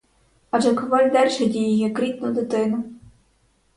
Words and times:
Адже 0.49 0.73
коваль 0.75 1.09
держить 1.11 1.55
її 1.55 1.77
як 1.77 1.99
рідну 1.99 2.33
дитину. 2.33 2.83